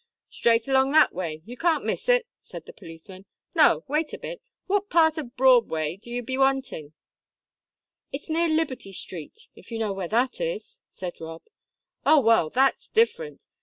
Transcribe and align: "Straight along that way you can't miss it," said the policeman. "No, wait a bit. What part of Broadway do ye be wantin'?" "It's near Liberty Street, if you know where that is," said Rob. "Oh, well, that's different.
"Straight 0.31 0.67
along 0.67 0.93
that 0.93 1.13
way 1.13 1.43
you 1.45 1.55
can't 1.55 1.85
miss 1.85 2.09
it," 2.09 2.25
said 2.39 2.65
the 2.65 2.73
policeman. 2.73 3.27
"No, 3.53 3.83
wait 3.87 4.13
a 4.13 4.17
bit. 4.17 4.41
What 4.65 4.89
part 4.89 5.19
of 5.19 5.37
Broadway 5.37 5.95
do 5.95 6.09
ye 6.09 6.21
be 6.21 6.39
wantin'?" 6.39 6.93
"It's 8.11 8.27
near 8.27 8.47
Liberty 8.47 8.93
Street, 8.93 9.49
if 9.55 9.69
you 9.69 9.77
know 9.77 9.93
where 9.93 10.07
that 10.07 10.41
is," 10.41 10.81
said 10.89 11.21
Rob. 11.21 11.43
"Oh, 12.03 12.19
well, 12.19 12.49
that's 12.49 12.89
different. 12.89 13.45